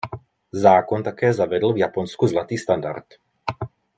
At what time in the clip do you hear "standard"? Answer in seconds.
2.57-3.05